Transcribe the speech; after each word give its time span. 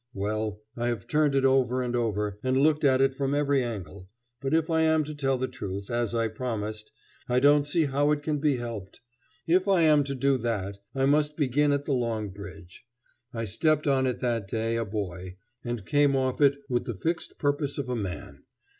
Well, 0.15 0.63
I 0.75 0.87
have 0.87 1.05
turned 1.05 1.35
it 1.35 1.45
over 1.45 1.83
and 1.83 1.95
over, 1.95 2.39
and 2.41 2.57
looked 2.57 2.83
at 2.83 3.01
it 3.01 3.13
from 3.13 3.35
every 3.35 3.61
angle, 3.63 4.09
but 4.39 4.51
if 4.51 4.67
I 4.67 4.81
am 4.81 5.03
to 5.03 5.13
tell 5.13 5.37
the 5.37 5.47
truth, 5.47 5.91
as 5.91 6.15
I 6.15 6.27
promised, 6.27 6.91
I 7.29 7.39
don't 7.39 7.67
see 7.67 7.85
how 7.85 8.09
it 8.09 8.23
can 8.23 8.39
be 8.39 8.55
helped. 8.57 9.01
If 9.45 9.67
I 9.67 9.83
am 9.83 10.03
to 10.05 10.15
do 10.15 10.37
that, 10.39 10.79
I 10.95 11.05
must 11.05 11.37
begin 11.37 11.71
at 11.71 11.85
the 11.85 11.93
Long 11.93 12.29
Bridge. 12.29 12.83
I 13.31 13.45
stepped 13.45 13.85
on 13.85 14.07
it 14.07 14.21
that 14.21 14.47
day 14.47 14.75
a 14.75 14.85
boy, 14.85 15.35
and 15.63 15.85
came 15.85 16.15
off 16.15 16.41
it 16.41 16.55
with 16.67 16.85
the 16.85 16.95
fixed 16.95 17.37
purpose 17.37 17.77
of 17.77 17.87
a 17.87 17.95
man. 17.95 18.41